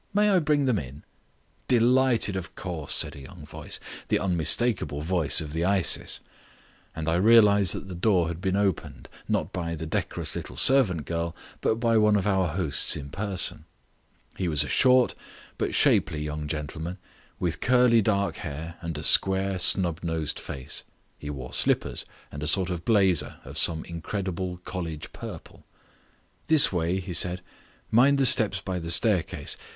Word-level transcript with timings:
May 0.15 0.31
I 0.31 0.39
bring 0.39 0.65
them 0.65 0.79
in?" 0.79 1.03
"Delighted, 1.67 2.35
of 2.35 2.55
course," 2.55 2.91
said 2.91 3.15
a 3.15 3.19
young 3.21 3.45
voice, 3.45 3.79
the 4.07 4.17
unmistakable 4.17 5.01
voice 5.03 5.41
of 5.41 5.53
the 5.53 5.63
Isis, 5.63 6.21
and 6.95 7.07
I 7.07 7.13
realized 7.17 7.73
that 7.73 7.87
the 7.87 7.93
door 7.93 8.27
had 8.27 8.41
been 8.41 8.55
opened, 8.55 9.09
not 9.27 9.53
by 9.53 9.75
the 9.75 9.85
decorous 9.85 10.35
little 10.35 10.55
servant 10.57 11.05
girl, 11.05 11.35
but 11.61 11.75
by 11.75 11.99
one 11.99 12.15
of 12.15 12.25
our 12.25 12.47
hosts 12.47 12.95
in 12.95 13.11
person. 13.11 13.65
He 14.37 14.47
was 14.47 14.63
a 14.63 14.67
short, 14.67 15.13
but 15.59 15.75
shapely 15.75 16.23
young 16.23 16.47
gentleman, 16.47 16.97
with 17.39 17.61
curly 17.61 18.01
dark 18.01 18.37
hair 18.37 18.77
and 18.81 18.97
a 18.97 19.03
square, 19.03 19.59
snub 19.59 19.99
nosed 20.01 20.39
face. 20.39 20.83
He 21.19 21.29
wore 21.29 21.53
slippers 21.53 22.05
and 22.31 22.41
a 22.41 22.47
sort 22.47 22.71
of 22.71 22.85
blazer 22.85 23.35
of 23.45 23.55
some 23.55 23.85
incredible 23.85 24.57
college 24.65 25.13
purple. 25.13 25.63
"This 26.47 26.71
way," 26.73 26.99
he 26.99 27.13
said; 27.13 27.41
"mind 27.91 28.17
the 28.17 28.25
steps 28.25 28.61
by 28.61 28.79
the 28.79 28.89
staircase. 28.89 29.57